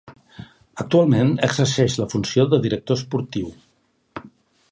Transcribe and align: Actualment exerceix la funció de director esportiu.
Actualment 0.83 1.29
exerceix 1.49 1.99
la 2.01 2.09
funció 2.15 2.47
de 2.55 2.61
director 2.65 2.99
esportiu. 3.01 3.53